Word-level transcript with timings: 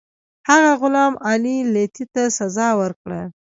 هغه 0.49 0.71
غلام 0.81 1.13
علي 1.27 1.57
لیتي 1.73 2.05
ته 2.13 2.23
سزا 2.37 2.69
ورکړه. 2.81 3.21